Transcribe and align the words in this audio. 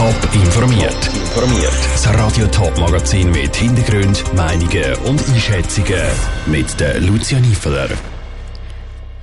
Top 0.00 0.34
informiert. 0.34 1.10
Informiert. 1.14 1.74
Das 1.92 2.08
Radio 2.14 2.46
Top 2.46 2.74
Magazin 2.78 3.30
mit 3.32 3.54
Hintergrund, 3.54 4.24
Meinungen 4.34 4.94
und 5.04 5.22
Einschätzungen 5.28 6.00
mit 6.46 6.80
der 6.80 7.00
Lucia 7.00 7.38
Niefeler. 7.38 7.90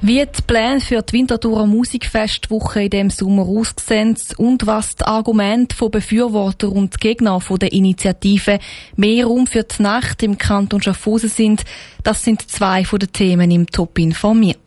Wie 0.02 0.24
die 0.24 0.42
Pläne 0.46 0.80
für 0.80 1.02
die 1.02 1.14
Winterthurer 1.14 1.66
Musikfestwoche 1.66 2.84
in 2.84 2.90
dem 2.92 3.10
Sommer 3.10 3.48
aussehen 3.48 4.16
und 4.38 4.68
was 4.68 4.96
die 4.96 5.06
Argumente 5.06 5.76
von 5.76 5.90
Befürworter 5.90 6.72
und 6.72 7.00
Gegner 7.00 7.42
von 7.42 7.58
der 7.58 7.74
Initiative 7.74 8.60
mehr 8.96 9.26
Raum 9.26 9.48
für 9.48 9.64
die 9.64 9.82
Nacht 9.82 10.22
im 10.22 10.38
Kanton 10.38 10.84
Schaffhausen 10.84 11.30
sind, 11.30 11.66
das 12.04 12.22
sind 12.22 12.52
zwei 12.52 12.86
von 12.86 13.00
den 13.00 13.12
Themen 13.12 13.50
im 13.50 13.66
Top 13.66 13.98
informiert. 13.98 14.60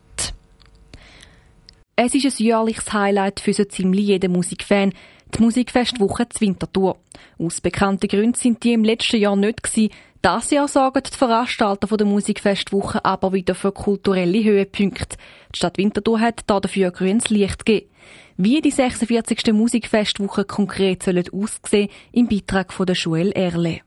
Es 1.95 2.13
ist 2.15 2.25
ein 2.25 2.43
jährliches 2.45 2.91
Highlight 2.91 3.39
für 3.39 3.53
so 3.53 3.63
ziemlich 3.63 4.07
jeden 4.07 4.33
Musikfan, 4.33 4.91
die 5.31 5.41
Musikfestwoche 5.41 6.29
zur 6.29 6.41
Winterthur. 6.41 6.97
Aus 7.39 7.61
bekannten 7.61 8.07
Gründen 8.07 8.35
sind 8.35 8.63
die 8.63 8.73
im 8.73 8.83
letzten 8.83 9.17
Jahr 9.17 9.35
nicht 9.35 9.63
gewesen. 9.63 9.91
Das 10.21 10.51
Jahr 10.51 10.67
sorgen 10.67 11.01
die 11.03 11.17
Veranstalter 11.17 11.97
der 11.97 12.05
Musikfestwoche 12.05 13.03
aber 13.03 13.33
wieder 13.33 13.55
für 13.55 13.71
kulturelle 13.71 14.43
Höhepunkte. 14.43 15.17
Die 15.53 15.57
Stadt 15.57 15.77
Winterthur 15.77 16.19
hat 16.19 16.43
dafür 16.47 16.91
grünes 16.91 17.29
Licht 17.29 17.65
gegeben. 17.65 17.89
Wie 18.37 18.61
die 18.61 18.71
46. 18.71 19.53
Musikfestwoche 19.53 20.45
konkret 20.45 21.03
sollen 21.03 21.25
aussehen, 21.31 21.89
im 22.11 22.27
Beitrag 22.27 22.71
von 22.73 22.85
der 22.85 22.95
Joel 22.95 23.31
Erle. 23.31 23.81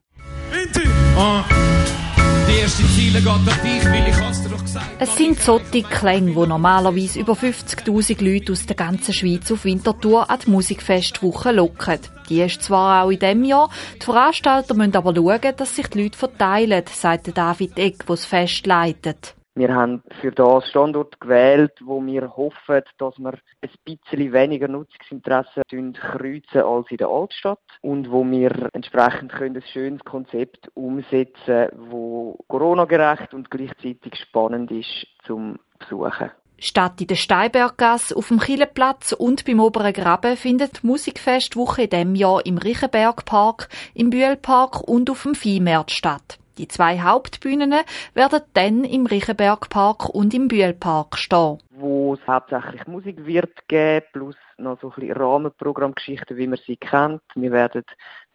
Winter! 0.51 0.83
Ah. 1.17 1.74
Es 5.01 5.17
sind 5.17 5.39
solche 5.41 5.83
Klänge, 5.83 6.33
die 6.33 6.47
normalerweise 6.47 7.19
über 7.19 7.33
50.000 7.33 8.25
Leute 8.25 8.53
aus 8.53 8.67
der 8.67 8.77
ganzen 8.77 9.13
Schweiz 9.13 9.51
auf 9.51 9.65
Winterthur 9.65 10.31
an 10.31 10.39
die 10.45 10.51
Musikfestwoche 10.51 11.51
locken. 11.51 11.99
Die 12.29 12.41
ist 12.41 12.63
zwar 12.63 13.03
auch 13.05 13.11
in 13.11 13.19
diesem 13.19 13.45
Jahr, 13.45 13.71
die 14.01 14.05
Veranstalter 14.05 14.75
müssen 14.75 14.97
aber 14.97 15.15
schauen, 15.15 15.57
dass 15.57 15.75
sich 15.75 15.89
die 15.89 16.05
Leute 16.05 16.17
verteilen, 16.17 16.85
sagt 16.87 17.37
David 17.37 17.77
Egg, 17.77 17.99
der 17.99 18.07
das 18.07 18.25
Fest 18.25 18.67
leitet. 18.67 19.35
Wir 19.57 19.73
haben 19.73 20.03
für 20.21 20.33
das 20.33 20.69
Standort 20.69 21.21
gewählt, 21.21 21.79
wo 21.81 22.05
wir 22.05 22.37
hoffen, 22.37 22.83
dass 22.99 23.17
wir 23.19 23.35
ein 23.61 23.71
bisschen 23.85 24.33
weniger 24.33 24.67
Nutzungsinteressen 24.67 25.93
kreuzen 25.93 26.63
als 26.63 26.91
in 26.91 26.97
der 26.97 27.07
Altstadt 27.07 27.61
und 27.81 28.11
wo 28.11 28.25
wir 28.25 28.69
entsprechend 28.73 29.31
können 29.31 29.55
ein 29.55 29.63
schönes 29.73 30.05
Konzept 30.05 30.73
umsetzen, 30.75 31.69
wo 32.25 32.39
Corona-gerecht 32.49 33.35
und 33.35 33.51
gleichzeitig 33.51 34.17
spannend 34.17 34.71
ist 34.71 35.07
zum 35.27 35.59
Besuchen. 35.79 36.31
Statt 36.57 37.01
in 37.01 37.09
der 37.09 37.17
Steinberggasse, 37.17 38.17
auf 38.17 38.29
dem 38.29 38.39
Killeplatz 38.39 39.13
und 39.13 39.45
beim 39.45 39.61
Oberen 39.61 39.93
Graben 39.93 40.37
findet 40.37 40.83
die 40.83 40.87
Musikfestwoche 40.87 41.83
in 41.83 41.91
diesem 41.91 42.15
Jahr 42.15 42.47
im 42.47 42.59
Riechenbergpark, 42.59 43.69
im 43.93 44.11
Bühlpark 44.11 44.81
und 44.81 45.11
auf 45.11 45.25
dem 45.25 45.35
Viehmarkt 45.35 45.91
statt. 45.91 46.39
Die 46.57 46.69
zwei 46.69 47.01
Hauptbühnen 47.01 47.75
werden 48.15 48.41
dann 48.55 48.85
im 48.85 49.07
Riechenbergpark 49.07 50.09
und 50.09 50.33
im 50.33 50.47
Bühlpark 50.47 51.19
stehen. 51.19 51.59
Wo 51.71 52.15
es 52.15 52.27
hauptsächlich 52.29 52.87
Musik 52.87 53.27
wird 53.27 53.67
geben, 53.67 54.07
plus 54.13 54.37
noch 54.57 54.81
so 54.81 54.91
ein 54.91 54.95
bisschen 54.95 55.17
Rahmenprogrammgeschichten, 55.17 56.37
wie 56.37 56.47
man 56.47 56.61
sie 56.65 56.77
kennt. 56.77 57.23
Wir 57.35 57.51
werden 57.51 57.83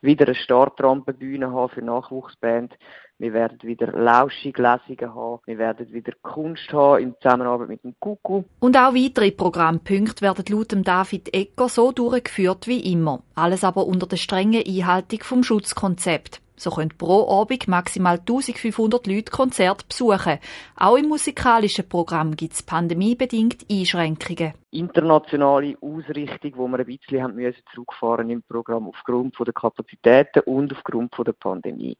wieder 0.01 0.25
eine 0.27 0.35
Startrampenbühne 0.35 1.51
haben 1.51 1.69
für 1.69 1.81
Nachwuchsband. 1.81 2.73
Wir 3.17 3.33
werden 3.33 3.59
wieder 3.63 3.87
lauschige 3.91 4.61
Lesungen 4.61 5.13
haben. 5.13 5.41
Wir 5.45 5.57
werden 5.57 5.91
wieder 5.91 6.13
Kunst 6.21 6.71
haben 6.71 7.03
in 7.03 7.15
Zusammenarbeit 7.21 7.67
mit 7.67 7.83
dem 7.83 7.95
Kuku. 7.99 8.43
Und 8.59 8.77
auch 8.77 8.93
weitere 8.93 9.31
Programmpunkte 9.31 10.21
werden 10.21 10.45
laut 10.49 10.73
David 10.87 11.33
Ecker 11.33 11.67
so 11.67 11.91
durchgeführt 11.91 12.67
wie 12.67 12.93
immer. 12.93 13.23
Alles 13.35 13.63
aber 13.63 13.85
unter 13.85 14.07
der 14.07 14.17
strengen 14.17 14.63
Einhaltung 14.65 15.19
vom 15.21 15.43
Schutzkonzept. 15.43 16.41
So 16.59 16.71
können 16.71 16.91
pro 16.97 17.41
Abend 17.41 17.69
maximal 17.69 18.19
1500 18.19 19.07
Leute 19.07 19.31
Konzerte 19.31 19.85
besuchen. 19.87 20.39
Auch 20.75 20.97
im 20.97 21.07
musikalischen 21.07 21.87
Programm 21.87 22.35
gibt 22.35 22.53
es 22.53 22.63
pandemiebedingt 22.63 23.65
Einschränkungen. 23.71 24.53
Internationale 24.71 25.77
Ausrichtung, 25.79 26.51
wo 26.57 26.67
wir 26.67 26.79
ein 26.79 26.85
bisschen 26.85 27.23
haben 27.23 27.35
müssen 27.35 27.63
zurückfahren 27.73 28.29
im 28.29 28.43
Programm 28.43 28.89
aufgrund 28.89 29.37
der 29.39 29.53
Kapazitäten 29.89 30.41
und 30.45 30.73
aufgrund 30.73 31.13
der 31.25 31.33
Pandemie. 31.33 31.97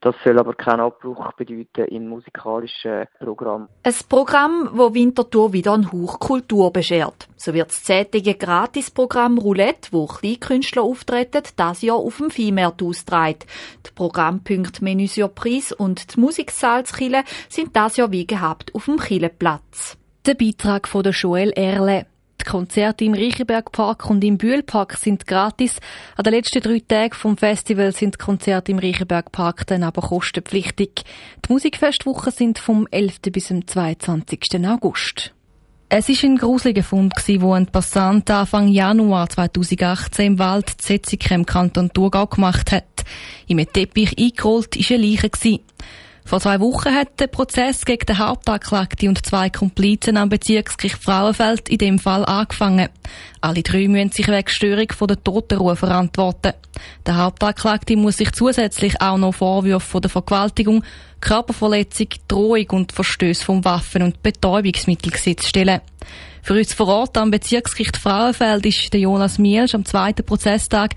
Das 0.00 0.16
soll 0.24 0.38
aber 0.38 0.54
keinen 0.54 0.80
Abbruch 0.80 1.32
bedeuten 1.34 1.84
im 1.84 2.08
musikalischen 2.08 3.06
Programm. 3.20 3.68
Ein 3.84 3.94
Programm, 4.08 4.70
wo 4.72 4.92
Winterthur 4.92 5.52
wieder 5.52 5.74
einen 5.74 5.92
Hauch 5.92 6.18
Kultur 6.18 6.72
beschert. 6.72 7.28
So 7.36 7.54
wird 7.54 7.68
das 7.68 7.84
zehntägige 7.84 8.34
Gratisprogramm 8.34 9.38
Roulette, 9.38 9.92
wo 9.92 10.06
Kleinkünstler 10.06 10.82
auftreten, 10.82 11.44
das 11.56 11.82
Jahr 11.82 11.98
auf 11.98 12.16
dem 12.16 12.30
Viehmarkt 12.30 12.82
austragen. 12.82 13.46
Die 13.86 13.92
Programmpunkte 13.94 14.82
Menü 14.82 15.06
Surprise 15.06 15.74
und 15.74 16.16
die 16.16 16.20
Musiksalzkille 16.20 17.22
sind 17.48 17.76
das 17.76 17.96
Jahr 17.96 18.10
wie 18.10 18.26
gehabt 18.26 18.74
auf 18.74 18.86
dem 18.86 18.98
Killeplatz. 18.98 19.96
Der 20.26 20.34
Beitrag 20.34 20.88
von 20.88 21.04
der 21.04 21.12
Joel 21.12 21.50
Erle. 21.50 22.06
Die 22.44 22.50
Konzerte 22.50 23.04
im 23.04 23.14
Reichenbergpark 23.14 24.10
und 24.10 24.24
im 24.24 24.36
Bühlpark 24.36 24.96
sind 24.96 25.26
gratis. 25.28 25.76
An 26.16 26.24
den 26.24 26.34
letzten 26.34 26.60
drei 26.60 26.80
Tagen 26.80 27.14
vom 27.14 27.36
Festival 27.36 27.92
sind 27.92 28.18
Konzerte 28.18 28.72
im 28.72 28.78
Reichenbergpark 28.80 29.66
dann 29.68 29.84
aber 29.84 30.02
kostenpflichtig. 30.02 31.04
Die 31.46 31.52
Musikfestwochen 31.52 32.32
sind 32.32 32.58
vom 32.58 32.88
11. 32.90 33.20
bis 33.30 33.46
zum 33.46 33.66
22. 33.66 34.66
August. 34.66 35.32
Es 35.88 36.08
war 36.08 36.30
ein 36.30 36.38
gruseliger 36.38 36.82
Fund, 36.82 37.12
wo 37.40 37.52
ein 37.52 37.66
Passant 37.66 38.28
Anfang 38.30 38.68
Januar 38.68 39.28
2018 39.28 40.26
im 40.26 40.38
Wald 40.38 40.68
Zetzike 40.78 41.34
im 41.34 41.46
Kanton 41.46 41.92
Thurgau 41.92 42.26
gemacht 42.26 42.72
hat. 42.72 43.04
Im 43.46 43.58
Teppich 43.58 44.18
eingerollt 44.18 44.76
war 44.76 44.96
eine 44.96 45.06
Leiche. 45.06 45.60
Vor 46.24 46.40
zwei 46.40 46.60
Wochen 46.60 46.94
hat 46.94 47.20
der 47.20 47.26
Prozess 47.26 47.84
gegen 47.84 48.06
den 48.06 48.18
Hauptanklagten 48.18 49.08
und 49.08 49.26
zwei 49.26 49.50
Komplizen 49.50 50.16
am 50.16 50.28
Bezirksgericht 50.28 51.02
Frauenfeld 51.02 51.68
in 51.68 51.78
dem 51.78 51.98
Fall 51.98 52.24
angefangen. 52.24 52.88
Alle 53.40 53.62
drei 53.62 53.88
müssen 53.88 54.12
sich 54.12 54.28
wegen 54.28 54.48
Störung 54.48 54.86
von 54.92 55.08
der 55.08 55.22
Totenruhe 55.22 55.76
verantworten. 55.76 56.52
Der 57.06 57.18
Hauptanklagte 57.18 57.96
muss 57.96 58.16
sich 58.16 58.32
zusätzlich 58.32 59.00
auch 59.00 59.18
noch 59.18 59.34
Vorwürfe 59.34 59.86
von 59.86 60.00
der 60.00 60.10
Vergewaltigung, 60.10 60.84
Körperverletzung, 61.20 62.08
Drohung 62.28 62.66
und 62.70 62.92
Verstöß 62.92 63.42
vom 63.42 63.64
Waffen- 63.64 64.02
und 64.02 64.22
Betäubungsmittelgesetz 64.22 65.46
stellen. 65.46 65.80
Für 66.42 66.54
uns 66.54 66.72
vor 66.72 66.88
Ort 66.88 67.16
am 67.18 67.30
Bezirksgericht 67.30 67.96
Frauenfeld 67.96 68.66
ist 68.66 68.92
der 68.92 69.00
Jonas 69.00 69.38
Mielsch 69.38 69.74
am 69.74 69.84
zweiten 69.84 70.24
Prozesstag 70.24 70.94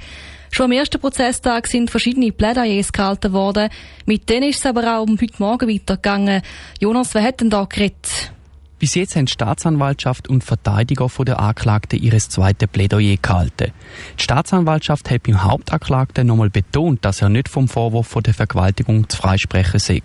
Schon 0.55 0.67
am 0.67 0.71
ersten 0.71 1.01
Prozesstag 1.01 1.67
sind 1.67 1.91
verschiedene 1.91 2.31
Plädoyers 2.31 2.93
gehalten 2.93 3.33
worden. 3.33 3.67
Mit 4.05 4.29
denen 4.29 4.51
ist 4.51 4.59
es 4.59 4.66
aber 4.66 4.97
auch 4.97 5.03
um 5.03 5.19
heute 5.19 5.33
Morgen 5.38 5.69
weitergegangen. 5.69 6.41
Jonas, 6.79 7.13
wer 7.13 7.23
hat 7.23 7.41
denn 7.41 7.49
da 7.49 7.66
geredet? 7.66 8.31
Bis 8.79 8.95
jetzt 8.95 9.17
haben 9.17 9.25
die 9.25 9.33
Staatsanwaltschaft 9.33 10.29
und 10.29 10.45
Verteidiger 10.45 11.09
von 11.09 11.25
der 11.25 11.41
Anklagten 11.41 12.01
ihres 12.01 12.29
zweiten 12.29 12.69
Plädoyer 12.69 13.17
gehalten. 13.21 13.73
Die 14.17 14.23
Staatsanwaltschaft 14.23 15.11
hat 15.11 15.23
beim 15.23 15.43
Hauptanklagten 15.43 16.25
nochmal 16.25 16.51
betont, 16.51 17.03
dass 17.03 17.22
er 17.22 17.27
nicht 17.27 17.49
vom 17.49 17.67
Vorwurf 17.67 18.07
von 18.07 18.23
der 18.23 18.33
Vergewaltigung 18.33 19.09
zu 19.09 19.17
freisprechen 19.17 19.81
sei. 19.81 20.03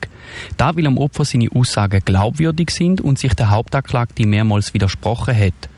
Da 0.57 0.75
will 0.75 0.89
am 0.89 0.99
Opfer 0.99 1.25
seine 1.25 1.47
Aussagen 1.55 2.01
glaubwürdig 2.05 2.71
sind 2.71 3.01
und 3.01 3.21
sich 3.21 3.35
der 3.35 3.51
Hauptanklagte 3.51 4.27
mehrmals 4.27 4.75
widersprochen 4.75 5.39
hat. 5.39 5.69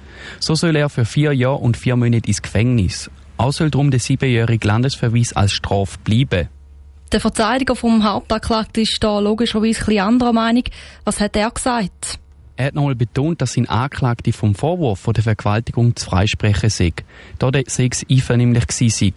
So 0.40 0.54
soll 0.54 0.76
er 0.76 0.88
für 0.88 1.04
vier 1.04 1.34
Jahre 1.34 1.58
und 1.58 1.76
vier 1.76 1.96
Monate 1.96 2.26
ins 2.26 2.40
Gefängnis. 2.40 3.10
Darum 3.50 3.90
der 3.90 4.00
siebenjährige 4.00 4.68
Landesverweis 4.68 5.32
als 5.32 5.52
Strafe 5.52 5.98
bleiben. 6.04 6.48
Der 7.10 7.20
Verteidiger 7.20 7.74
vom 7.74 8.04
Hauptanklagten 8.04 8.84
ist 8.84 9.02
da 9.02 9.18
logischerweise 9.18 9.90
ein 9.90 9.98
anderer 9.98 10.32
Meinung. 10.32 10.64
Was 11.04 11.20
hat 11.20 11.36
er 11.36 11.50
gesagt? 11.50 12.18
Er 12.56 12.66
hat 12.66 12.74
nochmal 12.74 12.94
betont, 12.94 13.42
dass 13.42 13.54
sein 13.54 13.68
Anklagte 13.68 14.32
vom 14.32 14.54
Vorwurf 14.54 15.00
von 15.00 15.14
der 15.14 15.24
Vergewaltigung 15.24 15.96
zu 15.96 16.06
freisprechen 16.06 16.70
sei. 16.70 16.92
Da 17.38 17.50
sei 17.66 17.88
es 17.90 18.06
einvernehmlich 18.08 18.66
gewesen 18.66 19.14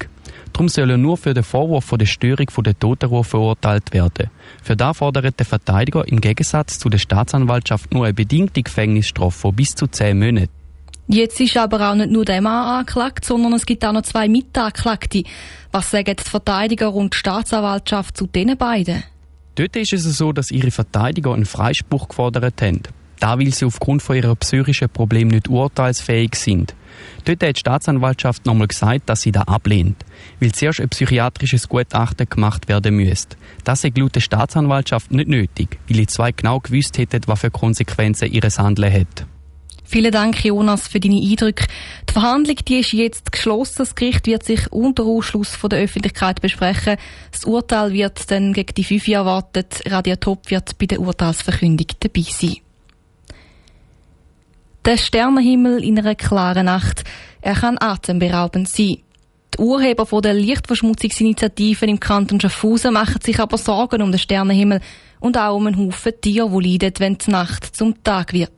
Darum 0.53 0.69
soll 0.69 0.89
er 0.89 0.97
nur 0.97 1.17
für 1.17 1.33
den 1.33 1.43
Vorwurf 1.43 1.85
von 1.85 1.99
der 1.99 2.05
Störung 2.05 2.49
von 2.49 2.63
der 2.63 2.79
Totenruhe 2.79 3.23
verurteilt 3.23 3.93
werden. 3.93 4.29
Für 4.63 4.75
da 4.75 4.93
fordert 4.93 5.37
der 5.37 5.45
Verteidiger 5.45 6.07
im 6.07 6.21
Gegensatz 6.21 6.79
zu 6.79 6.89
der 6.89 6.97
Staatsanwaltschaft 6.97 7.93
nur 7.93 8.05
eine 8.05 8.13
bedingte 8.13 8.63
Gefängnisstrafe 8.63 9.37
von 9.37 9.55
bis 9.55 9.75
zu 9.75 9.87
zehn 9.87 10.17
Monaten. 10.17 10.64
Jetzt 11.07 11.39
ist 11.39 11.55
aber 11.55 11.91
auch 11.91 11.95
nicht 11.95 12.09
nur 12.09 12.25
der 12.25 12.41
Mann 12.41 12.79
angeklagt, 12.79 13.25
sondern 13.25 13.53
es 13.53 13.65
gibt 13.65 13.85
auch 13.85 13.91
noch 13.91 14.01
zwei 14.01 14.27
Mitanklagte. 14.27 15.23
Was 15.71 15.91
sagen 15.91 16.15
die 16.17 16.23
Verteidiger 16.23 16.93
und 16.93 17.13
die 17.13 17.17
Staatsanwaltschaft 17.17 18.17
zu 18.17 18.25
diesen 18.25 18.57
beiden? 18.57 19.03
Dort 19.53 19.75
ist 19.75 19.93
es 19.93 20.03
so, 20.17 20.33
dass 20.33 20.51
ihre 20.51 20.71
Verteidiger 20.71 21.33
einen 21.33 21.45
Freispruch 21.45 22.09
gefordert 22.09 22.61
haben. 22.61 22.81
Da 23.19 23.39
weil 23.39 23.53
sie 23.53 23.65
aufgrund 23.65 24.01
von 24.01 24.15
ihrer 24.15 24.35
psychischen 24.35 24.89
Probleme 24.89 25.31
nicht 25.31 25.47
urteilsfähig 25.47 26.35
sind. 26.35 26.75
Dort 27.23 27.43
hat 27.43 27.55
die 27.55 27.59
Staatsanwaltschaft 27.59 28.45
nochmal 28.45 28.67
gesagt, 28.67 29.07
dass 29.07 29.21
sie 29.21 29.31
da 29.31 29.43
ablehnt, 29.43 29.97
weil 30.39 30.51
zuerst 30.51 30.81
ein 30.81 30.89
psychiatrisches 30.89 31.69
Gutachten 31.69 32.27
gemacht 32.29 32.67
werden 32.67 32.95
müsste. 32.95 33.37
Das 33.63 33.83
ist 33.83 33.97
laut 33.97 34.15
der 34.15 34.21
Staatsanwaltschaft 34.21 35.11
nicht 35.11 35.29
nötig, 35.29 35.77
weil 35.87 35.97
die 35.97 36.07
zwei 36.07 36.31
genau 36.31 36.59
gewusst 36.59 36.97
hätten, 36.97 37.21
was 37.27 37.41
für 37.41 37.51
Konsequenzen 37.51 38.31
ihres 38.31 38.59
Handeln 38.59 38.91
hat. 38.91 39.25
Vielen 39.87 40.11
Dank, 40.11 40.43
Jonas, 40.43 40.87
für 40.87 40.99
deine 40.99 41.21
Eindrücke. 41.21 41.67
Die 42.09 42.13
Verhandlung 42.13 42.55
die 42.67 42.79
ist 42.79 42.91
jetzt 42.91 43.31
geschlossen. 43.31 43.75
Das 43.77 43.93
Gericht 43.93 44.25
wird 44.25 44.43
sich 44.43 44.71
unter 44.71 45.03
Ausschluss 45.03 45.55
von 45.55 45.69
der 45.69 45.79
Öffentlichkeit 45.79 46.41
besprechen. 46.41 46.97
Das 47.31 47.45
Urteil 47.45 47.93
wird 47.93 48.29
dann 48.31 48.53
gegen 48.53 48.73
die 48.73 48.83
fünf 48.83 49.07
Jahre 49.07 49.29
erwartet. 49.29 49.83
Radio 49.85 50.15
Top 50.15 50.49
wird 50.49 50.77
bei 50.79 50.87
der 50.87 50.99
Urteilsverkündung 50.99 51.87
dabei 51.99 52.25
sein. 52.27 52.57
Der 54.85 54.97
Sternenhimmel 54.97 55.83
in 55.83 55.99
einer 55.99 56.15
klaren 56.15 56.65
Nacht, 56.65 57.03
er 57.41 57.55
kann 57.55 57.77
atemberaubend 57.79 58.67
sein. 58.67 58.97
Die 59.53 59.61
Urheber 59.61 60.05
der 60.21 60.33
Lichtverschmutzungsinitiativen 60.33 61.89
im 61.89 61.99
Kanton 61.99 62.41
Schaffhausen 62.41 62.93
machen 62.93 63.21
sich 63.21 63.39
aber 63.39 63.57
Sorgen 63.57 64.01
um 64.01 64.11
den 64.11 64.19
Sternenhimmel 64.19 64.81
und 65.19 65.37
auch 65.37 65.55
um 65.55 65.67
einen 65.67 65.77
Haufen 65.77 66.13
Tiere, 66.19 66.49
die 66.61 66.77
leiden, 66.77 66.93
wenn 66.97 67.17
die 67.17 67.31
Nacht 67.31 67.75
zum 67.75 68.03
Tag 68.03 68.33
wird. 68.33 68.51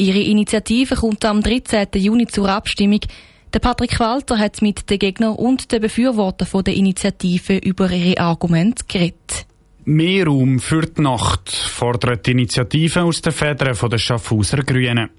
Ihre 0.00 0.20
Initiative 0.20 0.94
kommt 0.94 1.26
am 1.26 1.42
13. 1.42 1.88
Juni 1.96 2.26
zur 2.26 2.48
Abstimmung. 2.48 3.00
Der 3.52 3.58
Patrick 3.58 4.00
Walter 4.00 4.38
hat 4.38 4.62
mit 4.62 4.88
den 4.88 4.98
Gegnern 4.98 5.34
und 5.34 5.70
den 5.70 5.82
Befürwortern 5.82 6.64
der 6.64 6.74
Initiative 6.74 7.58
über 7.58 7.90
ihre 7.90 8.18
Argumente 8.18 8.86
geredet. 8.88 9.44
Mehr 9.84 10.26
Raum 10.26 10.58
für 10.58 10.86
die 10.86 11.02
Nacht 11.02 11.50
fordert 11.50 12.26
die 12.26 12.30
Initiative 12.30 13.02
aus 13.02 13.20
den 13.20 13.34
Federn 13.34 13.76
der 13.90 13.98
Schaffhauser 13.98 14.62
Grünen. 14.62 15.10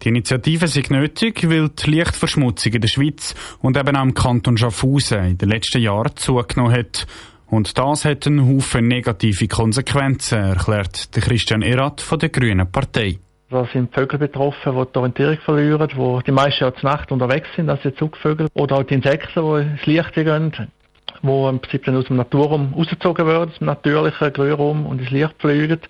Die 0.00 0.10
Initiative 0.10 0.66
ist 0.66 0.90
nötig, 0.92 1.50
weil 1.50 1.68
die 1.70 1.90
Lichtverschmutzung 1.90 2.74
in 2.74 2.82
der 2.82 2.88
Schweiz 2.88 3.34
und 3.58 3.76
eben 3.76 3.96
auch 3.96 4.02
im 4.04 4.14
Kanton 4.14 4.56
Schaffhausen 4.56 5.24
in 5.24 5.38
den 5.38 5.48
letzten 5.48 5.82
Jahren 5.82 6.14
zugenommen 6.14 6.72
hat. 6.72 7.04
Und 7.46 7.76
das 7.76 8.04
hat 8.04 8.28
einen 8.28 8.46
Haufen 8.46 8.86
negative 8.86 9.48
Konsequenzen, 9.48 10.38
erklärt 10.38 11.08
Christian 11.10 11.62
Erat 11.62 12.00
von 12.00 12.20
der 12.20 12.28
Grünen 12.28 12.70
Partei. 12.70 13.18
Da 13.50 13.66
sind 13.72 13.92
Vögel 13.92 14.20
betroffen, 14.20 14.76
die 14.76 14.92
die 14.92 14.98
Orientierung 14.98 15.38
verlieren, 15.38 15.88
die 15.88 16.24
die 16.24 16.30
meisten 16.30 16.62
ja 16.62 16.72
zur 16.72 16.88
Nacht 16.88 17.10
unterwegs 17.10 17.48
sind, 17.56 17.68
also 17.68 17.90
die 17.90 17.96
Zugvögel. 17.96 18.46
Oder 18.54 18.76
auch 18.76 18.84
die 18.84 18.94
Insekten, 18.94 19.42
die 19.42 19.62
ins 19.62 19.86
Licht 19.86 20.12
gehen, 20.12 20.52
die 20.52 21.28
im 21.28 21.58
Prinzip 21.58 21.84
dann 21.84 21.96
aus 21.96 22.04
dem 22.04 22.16
Naturraum 22.16 22.72
rausgezogen 22.74 23.26
werden, 23.26 23.50
aus 23.50 23.58
dem 23.58 23.66
natürlichen 23.66 24.32
Grünraum 24.32 24.86
und 24.86 25.00
ins 25.00 25.10
Licht 25.10 25.34
fliegen. 25.40 25.80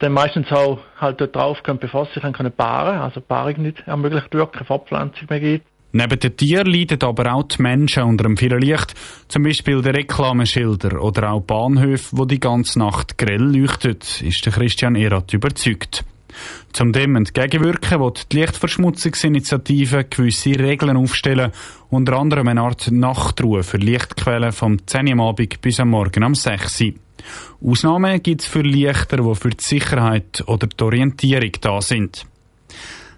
Dann 0.00 0.12
meistens 0.12 0.50
auch 0.50 0.80
halt 1.00 1.20
dort 1.20 1.36
drauf 1.36 1.62
können, 1.62 1.78
bevor 1.78 2.06
sie 2.06 2.20
sich 2.20 2.32
können 2.32 2.50
paaren, 2.50 2.98
also 2.98 3.20
Paarung 3.20 3.62
nicht 3.62 3.86
ermöglicht 3.86 4.34
wird, 4.34 4.52
keine 4.52 4.64
Fortpflanzung 4.64 5.28
mehr 5.30 5.38
gibt. 5.38 5.66
Neben 5.92 6.18
den 6.18 6.36
Tieren 6.36 6.66
leiden 6.66 7.02
aber 7.02 7.32
auch 7.32 7.44
die 7.44 7.62
Menschen 7.62 8.02
unter 8.02 8.24
dem 8.24 8.36
vielen 8.36 8.60
Licht, 8.60 8.94
zum 9.28 9.44
Beispiel 9.44 9.82
die 9.82 9.90
Reklameschilder 9.90 11.00
oder 11.00 11.30
auch 11.30 11.42
Bahnhöfe, 11.42 12.16
wo 12.18 12.24
die 12.24 12.40
ganze 12.40 12.80
Nacht 12.80 13.16
grell 13.16 13.40
leuchten, 13.40 13.98
ist 14.20 14.44
der 14.44 14.52
Christian 14.52 14.96
Erath 14.96 15.32
überzeugt. 15.32 16.04
Zum 16.72 16.92
dem 16.92 17.16
entgegenwirken 17.16 18.00
will 18.00 18.12
die 18.30 18.36
Lichtverschmutzungsinitiative 18.36 20.04
gewisse 20.04 20.58
Regeln 20.58 20.96
aufstellen, 20.96 21.52
unter 21.90 22.18
anderem 22.18 22.48
eine 22.48 22.62
Art 22.62 22.90
Nachtruhe 22.90 23.62
für 23.62 23.78
Lichtquellen 23.78 24.52
vom 24.52 24.86
10 24.86 25.18
Uhr 25.18 25.28
Abend 25.28 25.60
bis 25.60 25.80
am 25.80 25.90
Morgen 25.90 26.22
am 26.22 26.34
6 26.34 26.80
Uhr. 26.82 26.92
Ausnahmen 27.62 28.22
gibt 28.22 28.42
es 28.42 28.46
für 28.46 28.62
Lichter, 28.62 29.18
die 29.18 29.34
für 29.34 29.50
die 29.50 29.64
Sicherheit 29.64 30.44
oder 30.46 30.66
die 30.66 30.84
Orientierung 30.84 31.52
da 31.60 31.80
sind. 31.80 32.26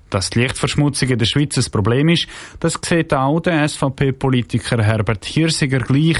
Dass 0.09 0.31
die 0.31 0.41
Lichtverschmutzung 0.41 1.09
in 1.09 1.19
der 1.19 1.27
Schweiz 1.27 1.57
ein 1.57 1.71
Problem 1.71 2.09
ist, 2.09 2.27
das 2.59 2.79
sieht 2.85 3.15
auch 3.15 3.41
der 3.41 3.69
SVP-Politiker 3.69 4.83
Herbert 4.83 5.25
Hirsiger 5.25 5.79
gleich. 5.79 6.19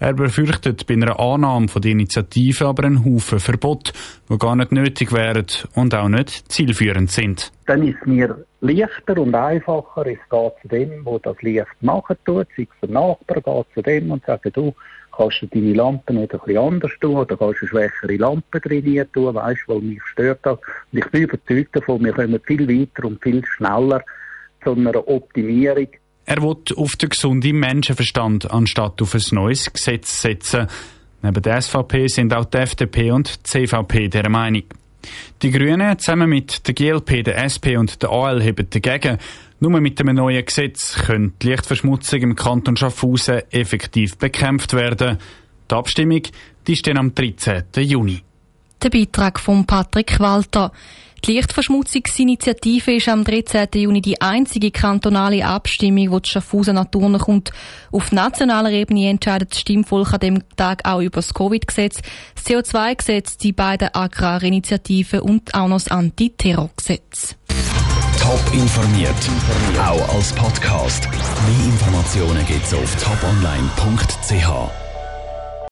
Er 0.00 0.12
befürchtet 0.12 0.86
bei 0.86 0.94
einer 0.94 1.18
Annahme 1.18 1.66
von 1.66 1.82
der 1.82 1.90
Initiative 1.90 2.66
aber 2.66 2.84
einen 2.84 3.04
Haufen 3.04 3.40
Verbot, 3.40 3.92
die 4.30 4.38
gar 4.38 4.54
nicht 4.54 4.70
nötig 4.70 5.12
wären 5.12 5.46
und 5.74 5.92
auch 5.92 6.08
nicht 6.08 6.52
zielführend 6.52 7.10
sind. 7.10 7.50
Dann 7.66 7.82
ist 7.86 8.06
mir 8.06 8.44
leichter 8.60 9.18
und 9.18 9.34
einfacher, 9.34 10.06
es 10.06 10.18
geht 10.30 10.52
zu 10.62 10.68
dem, 10.68 11.04
wo 11.04 11.18
das 11.18 11.40
Licht 11.42 11.66
machen 11.80 12.16
tut, 12.24 12.46
sei 12.56 12.62
es 12.62 12.80
der 12.80 12.90
Nachbar, 12.90 13.40
geht 13.40 13.74
zu 13.74 13.82
dem 13.82 14.12
und 14.12 14.24
sagt, 14.24 14.56
du 14.56 14.72
kannst 15.16 15.42
du 15.42 15.46
deine 15.46 15.72
Lampe 15.72 16.14
nicht 16.14 16.32
ein 16.32 16.38
bisschen 16.38 16.58
anders 16.58 16.92
tun 17.00 17.16
oder 17.16 17.36
kannst 17.36 17.62
du 17.62 17.66
eine 17.66 17.90
schwächere 17.90 18.16
Lampe 18.18 18.60
drin 18.60 19.04
tun, 19.12 19.34
weißt 19.34 19.62
du, 19.66 19.74
weil 19.74 19.80
mich 19.80 20.02
stört 20.12 20.38
das. 20.42 20.58
Und 20.92 20.98
ich 21.00 21.06
bin 21.10 21.22
überzeugt 21.22 21.74
davon, 21.74 22.04
wir 22.04 22.12
kommen 22.12 22.40
viel 22.46 22.68
weiter 22.68 23.08
und 23.08 23.20
viel 23.20 23.44
schneller 23.44 24.04
zu 24.62 24.74
einer 24.74 25.08
Optimierung 25.08 25.88
er 26.28 26.42
will 26.42 26.56
auf 26.76 26.96
den 26.96 27.08
gesunden 27.08 27.56
Menschenverstand 27.56 28.50
anstatt 28.50 29.00
auf 29.00 29.14
ein 29.14 29.22
neues 29.30 29.72
Gesetz 29.72 30.20
setzen. 30.20 30.66
Neben 31.22 31.42
der 31.42 31.62
SVP 31.62 32.06
sind 32.08 32.34
auch 32.34 32.44
die 32.44 32.58
FDP 32.58 33.12
und 33.12 33.34
die 33.38 33.42
CVP 33.44 34.08
der 34.08 34.28
Meinung. 34.28 34.64
Die 35.40 35.50
Grünen 35.50 35.98
zusammen 35.98 36.28
mit 36.28 36.66
der 36.68 36.74
GLP, 36.74 37.24
der 37.24 37.42
SP 37.48 37.78
und 37.78 38.02
der 38.02 38.10
AL 38.10 38.42
heben 38.42 38.68
dagegen. 38.68 39.16
Nur 39.58 39.80
mit 39.80 39.98
einem 40.00 40.16
neuen 40.16 40.44
Gesetz 40.44 40.96
könnte 41.06 41.34
die 41.40 41.48
Lichtverschmutzung 41.48 42.20
im 42.20 42.36
Kanton 42.36 42.76
Schaffhausen 42.76 43.42
effektiv 43.50 44.18
bekämpft 44.18 44.74
werden. 44.74 45.16
Die 45.70 45.74
Abstimmung 45.74 46.22
die 46.66 46.82
dann 46.82 46.98
am 46.98 47.14
13. 47.14 47.64
Juni. 47.76 48.20
Der 48.82 48.90
Beitrag 48.90 49.40
von 49.40 49.64
Patrick 49.64 50.20
Walter. 50.20 50.72
Die 51.24 51.32
Lichtverschmutzungsinitiative 51.32 52.96
ist 52.96 53.08
am 53.08 53.24
13. 53.24 53.68
Juni 53.74 54.00
die 54.00 54.20
einzige 54.20 54.70
kantonale 54.70 55.44
Abstimmung, 55.44 56.10
wo 56.10 56.20
die 56.20 56.30
Schaffhausen 56.30 56.74
Natur 56.74 57.18
kommt. 57.18 57.50
Auf 57.92 58.12
nationaler 58.12 58.70
Ebene 58.70 59.10
entscheidet 59.10 59.52
das 59.52 59.60
Stimmvolk 59.60 60.14
an 60.14 60.20
dem 60.20 60.42
Tag 60.56 60.88
auch 60.88 61.00
über 61.00 61.16
das 61.16 61.34
Covid-Gesetz, 61.34 62.00
das 62.34 62.46
CO2-Gesetz, 62.46 63.36
die 63.36 63.52
beiden 63.52 63.94
Agrarinitiativen 63.94 65.20
und 65.20 65.54
auch 65.54 65.68
noch 65.68 65.76
das 65.76 65.88
Antiterrorgesetz. 65.88 67.36
Top 68.20 68.40
informiert, 68.52 69.14
auch 69.80 70.14
als 70.14 70.32
Podcast. 70.32 71.08
Mehr 71.10 71.66
Informationen 71.66 72.44
gibt's 72.46 72.74
auf 72.74 72.96
toponline.ch. 73.02 74.87